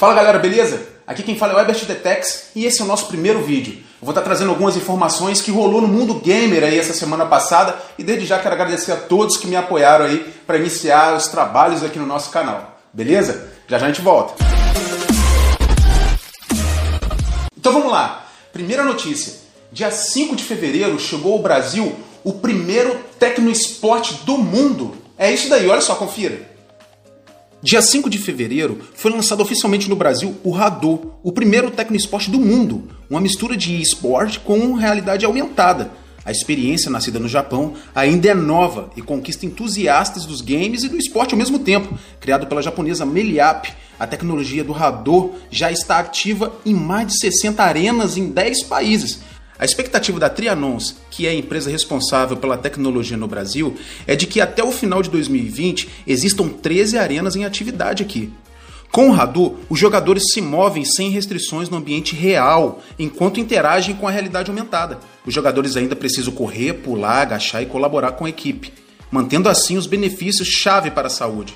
Fala 0.00 0.14
galera, 0.14 0.38
beleza? 0.38 0.80
Aqui 1.06 1.22
quem 1.22 1.36
fala 1.36 1.52
é 1.52 1.56
o 1.56 1.60
Ebert 1.60 1.84
Detex 1.84 2.52
e 2.56 2.64
esse 2.64 2.80
é 2.80 2.84
o 2.84 2.86
nosso 2.86 3.08
primeiro 3.08 3.42
vídeo. 3.42 3.74
Eu 3.74 4.06
vou 4.06 4.12
estar 4.12 4.22
trazendo 4.22 4.48
algumas 4.48 4.74
informações 4.74 5.42
que 5.42 5.50
rolou 5.50 5.82
no 5.82 5.88
mundo 5.88 6.14
gamer 6.14 6.64
aí 6.64 6.78
essa 6.78 6.94
semana 6.94 7.26
passada 7.26 7.76
e 7.98 8.02
desde 8.02 8.24
já 8.24 8.38
quero 8.38 8.54
agradecer 8.54 8.92
a 8.92 8.96
todos 8.96 9.36
que 9.36 9.46
me 9.46 9.56
apoiaram 9.56 10.06
aí 10.06 10.20
para 10.46 10.56
iniciar 10.56 11.14
os 11.14 11.28
trabalhos 11.28 11.84
aqui 11.84 11.98
no 11.98 12.06
nosso 12.06 12.30
canal. 12.30 12.80
Beleza? 12.90 13.50
Já 13.68 13.76
já 13.76 13.84
a 13.84 13.88
gente 13.90 14.00
volta. 14.00 14.42
Então 17.54 17.70
vamos 17.70 17.92
lá. 17.92 18.24
Primeira 18.54 18.82
notícia. 18.82 19.34
Dia 19.70 19.90
5 19.90 20.34
de 20.34 20.44
fevereiro 20.44 20.98
chegou 20.98 21.34
ao 21.34 21.40
Brasil 21.40 21.94
o 22.24 22.32
primeiro 22.32 22.98
Tecnosport 23.18 24.24
do 24.24 24.38
mundo. 24.38 24.96
É 25.18 25.30
isso 25.30 25.50
daí, 25.50 25.68
olha 25.68 25.82
só, 25.82 25.94
confira. 25.94 26.49
Dia 27.62 27.82
5 27.82 28.08
de 28.08 28.16
fevereiro 28.16 28.78
foi 28.94 29.10
lançado 29.10 29.42
oficialmente 29.42 29.90
no 29.90 29.94
Brasil 29.94 30.34
o 30.42 30.50
Radô, 30.50 31.12
o 31.22 31.30
primeiro 31.30 31.70
Tecnosport 31.70 32.30
do 32.30 32.40
mundo, 32.40 32.88
uma 33.08 33.20
mistura 33.20 33.54
de 33.54 33.82
eSport 33.82 34.38
com 34.38 34.72
realidade 34.72 35.26
aumentada. 35.26 35.90
A 36.24 36.30
experiência, 36.30 36.90
nascida 36.90 37.18
no 37.18 37.28
Japão, 37.28 37.74
ainda 37.94 38.30
é 38.30 38.34
nova 38.34 38.90
e 38.96 39.02
conquista 39.02 39.44
entusiastas 39.44 40.24
dos 40.24 40.40
games 40.40 40.84
e 40.84 40.88
do 40.88 40.96
esporte 40.96 41.34
ao 41.34 41.38
mesmo 41.38 41.58
tempo. 41.58 41.98
Criado 42.18 42.46
pela 42.46 42.62
japonesa 42.62 43.04
Meliap, 43.04 43.66
a 43.98 44.06
tecnologia 44.06 44.64
do 44.64 44.72
Radô 44.72 45.32
já 45.50 45.70
está 45.70 45.98
ativa 45.98 46.54
em 46.64 46.72
mais 46.72 47.08
de 47.08 47.20
60 47.20 47.62
arenas 47.62 48.16
em 48.16 48.30
10 48.30 48.62
países, 48.62 49.20
a 49.60 49.64
expectativa 49.66 50.18
da 50.18 50.30
Trianons, 50.30 50.96
que 51.10 51.26
é 51.26 51.30
a 51.30 51.34
empresa 51.34 51.68
responsável 51.68 52.34
pela 52.34 52.56
tecnologia 52.56 53.18
no 53.18 53.28
Brasil, 53.28 53.76
é 54.06 54.16
de 54.16 54.26
que 54.26 54.40
até 54.40 54.64
o 54.64 54.72
final 54.72 55.02
de 55.02 55.10
2020 55.10 55.86
existam 56.06 56.48
13 56.48 56.96
arenas 56.96 57.36
em 57.36 57.44
atividade 57.44 58.02
aqui. 58.02 58.32
Com 58.90 59.10
o 59.10 59.12
Radu, 59.12 59.58
os 59.68 59.78
jogadores 59.78 60.32
se 60.32 60.40
movem 60.40 60.82
sem 60.86 61.10
restrições 61.10 61.68
no 61.68 61.76
ambiente 61.76 62.16
real, 62.16 62.80
enquanto 62.98 63.38
interagem 63.38 63.94
com 63.94 64.08
a 64.08 64.10
realidade 64.10 64.48
aumentada. 64.48 64.98
Os 65.26 65.34
jogadores 65.34 65.76
ainda 65.76 65.94
precisam 65.94 66.32
correr, 66.32 66.72
pular, 66.72 67.20
agachar 67.20 67.62
e 67.62 67.66
colaborar 67.66 68.12
com 68.12 68.24
a 68.24 68.30
equipe, 68.30 68.72
mantendo 69.10 69.46
assim 69.46 69.76
os 69.76 69.86
benefícios 69.86 70.48
chave 70.48 70.90
para 70.90 71.08
a 71.08 71.10
saúde. 71.10 71.54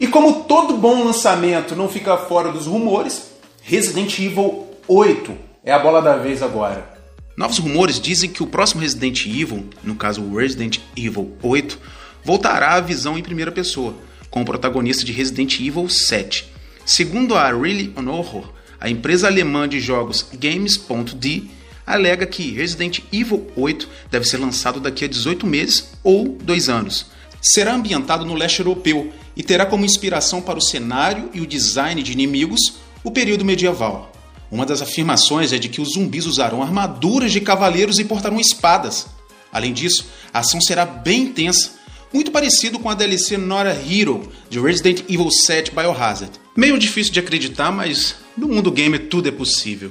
E 0.00 0.08
como 0.08 0.42
todo 0.42 0.76
bom 0.76 1.04
lançamento 1.04 1.76
não 1.76 1.88
fica 1.88 2.16
fora 2.16 2.50
dos 2.50 2.66
rumores, 2.66 3.30
Resident 3.62 4.18
Evil 4.18 4.73
8 4.86 5.34
é 5.64 5.72
a 5.72 5.78
bola 5.78 6.02
da 6.02 6.16
vez 6.16 6.42
agora. 6.42 6.92
Novos 7.38 7.56
rumores 7.56 7.98
dizem 7.98 8.28
que 8.28 8.42
o 8.42 8.46
próximo 8.46 8.82
Resident 8.82 9.24
Evil, 9.24 9.70
no 9.82 9.94
caso 9.94 10.22
o 10.22 10.36
Resident 10.36 10.78
Evil 10.94 11.32
8, 11.42 11.78
voltará 12.22 12.74
à 12.74 12.80
visão 12.80 13.16
em 13.16 13.22
primeira 13.22 13.50
pessoa, 13.50 13.94
com 14.28 14.42
o 14.42 14.44
protagonista 14.44 15.02
de 15.02 15.10
Resident 15.10 15.58
Evil 15.58 15.88
7. 15.88 16.52
Segundo 16.84 17.34
a 17.34 17.50
Really 17.50 17.94
on 17.96 18.08
Horror, 18.08 18.52
a 18.78 18.90
empresa 18.90 19.26
alemã 19.26 19.66
de 19.66 19.80
jogos 19.80 20.28
Games.d 20.34 21.44
alega 21.86 22.26
que 22.26 22.52
Resident 22.52 23.00
Evil 23.10 23.50
8 23.56 23.88
deve 24.10 24.26
ser 24.26 24.36
lançado 24.36 24.80
daqui 24.80 25.06
a 25.06 25.08
18 25.08 25.46
meses 25.46 25.92
ou 26.02 26.28
2 26.28 26.68
anos. 26.68 27.06
Será 27.40 27.74
ambientado 27.74 28.26
no 28.26 28.34
leste 28.34 28.60
europeu 28.60 29.10
e 29.34 29.42
terá 29.42 29.64
como 29.64 29.86
inspiração 29.86 30.42
para 30.42 30.58
o 30.58 30.62
cenário 30.62 31.30
e 31.32 31.40
o 31.40 31.46
design 31.46 32.02
de 32.02 32.12
inimigos 32.12 32.60
o 33.02 33.10
período 33.10 33.46
medieval. 33.46 34.13
Uma 34.54 34.64
das 34.64 34.80
afirmações 34.80 35.52
é 35.52 35.58
de 35.58 35.68
que 35.68 35.80
os 35.80 35.94
zumbis 35.94 36.26
usarão 36.26 36.62
armaduras 36.62 37.32
de 37.32 37.40
cavaleiros 37.40 37.98
e 37.98 38.04
portarão 38.04 38.38
espadas. 38.38 39.08
Além 39.52 39.72
disso, 39.72 40.06
a 40.32 40.38
ação 40.38 40.60
será 40.60 40.86
bem 40.86 41.22
intensa, 41.22 41.72
muito 42.12 42.30
parecido 42.30 42.78
com 42.78 42.88
a 42.88 42.94
DLC 42.94 43.36
Not 43.36 43.66
a 43.66 43.72
Hero 43.72 44.30
de 44.48 44.60
Resident 44.60 45.00
Evil 45.08 45.28
7 45.28 45.72
Biohazard. 45.72 46.30
Meio 46.56 46.78
difícil 46.78 47.12
de 47.12 47.18
acreditar, 47.18 47.72
mas 47.72 48.14
no 48.38 48.46
mundo 48.46 48.70
gamer 48.70 49.08
tudo 49.08 49.28
é 49.28 49.32
possível. 49.32 49.90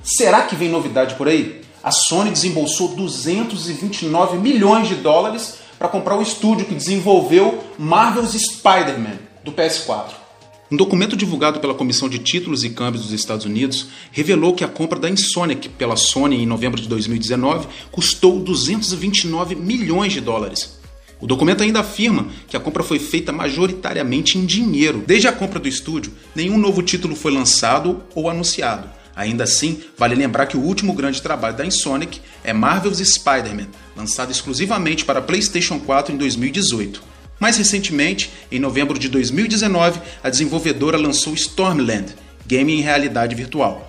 Será 0.00 0.42
que 0.42 0.54
vem 0.54 0.68
novidade 0.68 1.16
por 1.16 1.26
aí? 1.26 1.62
A 1.82 1.90
Sony 1.90 2.30
desembolsou 2.30 2.94
229 2.94 4.38
milhões 4.38 4.86
de 4.86 4.94
dólares 4.94 5.54
para 5.76 5.88
comprar 5.88 6.16
o 6.16 6.22
estúdio 6.22 6.66
que 6.66 6.74
desenvolveu 6.76 7.64
Marvel's 7.76 8.30
Spider-Man 8.30 9.18
do 9.42 9.50
PS4. 9.50 10.27
Um 10.70 10.76
documento 10.76 11.16
divulgado 11.16 11.60
pela 11.60 11.72
Comissão 11.72 12.10
de 12.10 12.18
Títulos 12.18 12.62
e 12.62 12.68
Câmbios 12.68 13.04
dos 13.04 13.14
Estados 13.14 13.46
Unidos 13.46 13.86
revelou 14.12 14.54
que 14.54 14.62
a 14.62 14.68
compra 14.68 14.98
da 14.98 15.08
Insonic 15.08 15.66
pela 15.70 15.96
Sony 15.96 16.42
em 16.42 16.46
novembro 16.46 16.78
de 16.78 16.86
2019 16.86 17.66
custou 17.90 18.38
229 18.38 19.54
milhões 19.54 20.12
de 20.12 20.20
dólares. 20.20 20.78
O 21.18 21.26
documento 21.26 21.62
ainda 21.62 21.80
afirma 21.80 22.28
que 22.46 22.54
a 22.54 22.60
compra 22.60 22.82
foi 22.82 22.98
feita 22.98 23.32
majoritariamente 23.32 24.36
em 24.36 24.44
dinheiro. 24.44 25.02
Desde 25.06 25.26
a 25.26 25.32
compra 25.32 25.58
do 25.58 25.66
estúdio, 25.66 26.12
nenhum 26.34 26.58
novo 26.58 26.82
título 26.82 27.16
foi 27.16 27.32
lançado 27.32 28.02
ou 28.14 28.28
anunciado. 28.28 28.90
Ainda 29.16 29.44
assim, 29.44 29.80
vale 29.96 30.14
lembrar 30.14 30.46
que 30.46 30.56
o 30.58 30.60
último 30.60 30.92
grande 30.92 31.22
trabalho 31.22 31.56
da 31.56 31.64
Insonic 31.64 32.20
é 32.44 32.52
Marvel's 32.52 32.98
Spider-Man, 32.98 33.68
lançado 33.96 34.30
exclusivamente 34.30 35.06
para 35.06 35.22
PlayStation 35.22 35.80
4 35.80 36.14
em 36.14 36.18
2018. 36.18 37.07
Mais 37.38 37.56
recentemente, 37.56 38.32
em 38.50 38.58
novembro 38.58 38.98
de 38.98 39.08
2019, 39.08 40.00
a 40.22 40.28
desenvolvedora 40.28 40.98
lançou 40.98 41.34
Stormland, 41.34 42.14
game 42.46 42.72
em 42.72 42.80
realidade 42.80 43.34
virtual. 43.34 43.88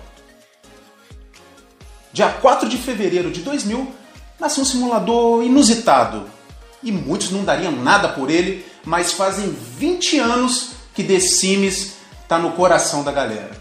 Dia 2.12 2.28
4 2.28 2.68
de 2.68 2.76
fevereiro 2.76 3.30
de 3.30 3.40
2000, 3.40 3.92
nasceu 4.38 4.62
um 4.62 4.66
simulador 4.66 5.44
inusitado. 5.44 6.28
E 6.82 6.90
muitos 6.90 7.30
não 7.30 7.44
dariam 7.44 7.72
nada 7.72 8.08
por 8.08 8.30
ele, 8.30 8.64
mas 8.84 9.12
fazem 9.12 9.54
20 9.78 10.18
anos 10.18 10.70
que 10.94 11.04
The 11.04 11.20
Sims 11.20 11.94
está 12.22 12.38
no 12.38 12.52
coração 12.52 13.04
da 13.04 13.12
galera. 13.12 13.59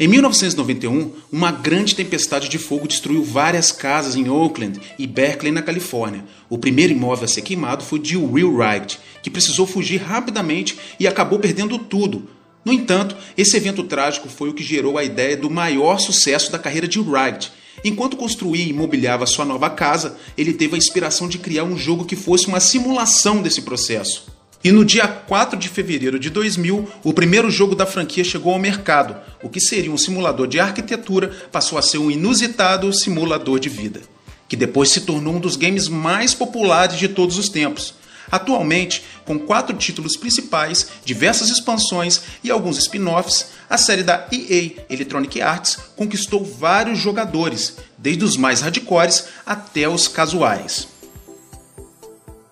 Em 0.00 0.06
1991, 0.06 1.10
uma 1.32 1.50
grande 1.50 1.96
tempestade 1.96 2.48
de 2.48 2.56
fogo 2.56 2.86
destruiu 2.86 3.24
várias 3.24 3.72
casas 3.72 4.14
em 4.14 4.28
Oakland 4.28 4.80
e 4.96 5.08
Berkeley, 5.08 5.50
na 5.50 5.60
Califórnia. 5.60 6.24
O 6.48 6.56
primeiro 6.56 6.92
imóvel 6.92 7.24
a 7.24 7.28
ser 7.28 7.42
queimado 7.42 7.82
foi 7.82 7.98
de 7.98 8.16
Will 8.16 8.54
Wright, 8.54 8.96
que 9.24 9.28
precisou 9.28 9.66
fugir 9.66 9.96
rapidamente 9.96 10.78
e 11.00 11.08
acabou 11.08 11.40
perdendo 11.40 11.76
tudo. 11.78 12.28
No 12.64 12.72
entanto, 12.72 13.16
esse 13.36 13.56
evento 13.56 13.82
trágico 13.82 14.28
foi 14.28 14.50
o 14.50 14.54
que 14.54 14.62
gerou 14.62 14.98
a 14.98 15.02
ideia 15.02 15.36
do 15.36 15.50
maior 15.50 15.98
sucesso 15.98 16.52
da 16.52 16.60
carreira 16.60 16.86
de 16.86 17.00
Wright. 17.00 17.50
Enquanto 17.84 18.16
construía 18.16 18.64
e 18.64 18.70
imobiliava 18.70 19.26
sua 19.26 19.44
nova 19.44 19.68
casa, 19.68 20.16
ele 20.36 20.52
teve 20.52 20.76
a 20.76 20.78
inspiração 20.78 21.28
de 21.28 21.38
criar 21.38 21.64
um 21.64 21.76
jogo 21.76 22.04
que 22.04 22.14
fosse 22.14 22.46
uma 22.46 22.60
simulação 22.60 23.42
desse 23.42 23.62
processo. 23.62 24.37
E 24.62 24.72
no 24.72 24.84
dia 24.84 25.06
4 25.06 25.56
de 25.56 25.68
fevereiro 25.68 26.18
de 26.18 26.30
2000, 26.30 26.88
o 27.04 27.12
primeiro 27.12 27.48
jogo 27.48 27.76
da 27.76 27.86
franquia 27.86 28.24
chegou 28.24 28.52
ao 28.52 28.58
mercado. 28.58 29.16
O 29.40 29.48
que 29.48 29.60
seria 29.60 29.92
um 29.92 29.96
simulador 29.96 30.48
de 30.48 30.58
arquitetura 30.58 31.28
passou 31.52 31.78
a 31.78 31.82
ser 31.82 31.98
um 31.98 32.10
inusitado 32.10 32.92
simulador 32.92 33.60
de 33.60 33.68
vida, 33.68 34.00
que 34.48 34.56
depois 34.56 34.90
se 34.90 35.02
tornou 35.02 35.36
um 35.36 35.40
dos 35.40 35.54
games 35.54 35.86
mais 35.86 36.34
populares 36.34 36.98
de 36.98 37.06
todos 37.06 37.38
os 37.38 37.48
tempos. 37.48 37.94
Atualmente, 38.30 39.04
com 39.24 39.38
quatro 39.38 39.76
títulos 39.76 40.16
principais, 40.16 40.88
diversas 41.04 41.50
expansões 41.50 42.20
e 42.42 42.50
alguns 42.50 42.78
spin-offs, 42.78 43.50
a 43.70 43.78
série 43.78 44.02
da 44.02 44.26
EA 44.32 44.84
Electronic 44.90 45.40
Arts 45.40 45.78
conquistou 45.96 46.44
vários 46.44 46.98
jogadores, 46.98 47.76
desde 47.96 48.24
os 48.24 48.36
mais 48.36 48.60
hardcores 48.60 49.26
até 49.46 49.88
os 49.88 50.08
casuais. 50.08 50.97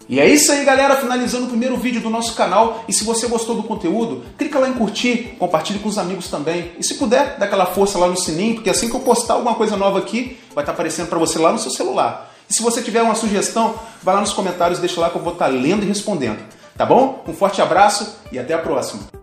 E 0.09 0.21
é 0.21 0.29
isso 0.29 0.53
aí, 0.53 0.65
galera. 0.65 0.97
Finalizando 0.97 1.47
o 1.47 1.49
primeiro 1.49 1.77
vídeo 1.77 2.01
do 2.01 2.11
nosso 2.11 2.35
canal. 2.35 2.85
E 2.89 2.93
se 2.93 3.05
você 3.05 3.27
gostou 3.27 3.57
do 3.57 3.63
conteúdo, 3.63 4.25
clica 4.39 4.59
lá 4.59 4.69
em 4.69 4.75
curtir, 4.75 5.37
compartilhe 5.39 5.79
com 5.79 5.89
os 5.89 5.99
amigos 5.99 6.29
também. 6.29 6.73
E 6.79 6.85
se 6.85 6.95
puder, 6.95 7.37
dá 7.39 7.47
aquela 7.47 7.67
força 7.67 7.99
lá 7.99 8.07
no 8.07 8.17
sininho, 8.17 8.55
porque 8.55 8.71
assim 8.71 8.89
que 8.89 8.95
eu 8.95 9.01
postar 9.01 9.35
alguma 9.35 9.55
coisa 9.55 9.77
nova 9.77 9.99
aqui, 9.99 10.39
vai 10.55 10.63
estar 10.63 10.73
aparecendo 10.73 11.09
para 11.09 11.19
você 11.19 11.39
lá 11.39 11.53
no 11.53 11.59
seu 11.59 11.71
celular. 11.71 12.33
E 12.49 12.55
se 12.55 12.63
você 12.63 12.81
tiver 12.81 13.03
uma 13.03 13.15
sugestão, 13.15 13.75
vai 14.03 14.15
lá 14.15 14.21
nos 14.21 14.33
comentários, 14.33 14.79
deixa 14.79 15.01
lá 15.01 15.11
que 15.11 15.17
eu 15.17 15.23
vou 15.23 15.33
estar 15.33 15.49
lendo 15.49 15.83
e 15.83 15.87
respondendo. 15.87 16.39
Tá 16.77 16.87
bom? 16.87 17.25
Um 17.27 17.33
forte 17.33 17.61
abraço 17.61 18.19
e 18.31 18.39
até 18.39 18.55
a 18.55 18.59
próxima. 18.59 19.16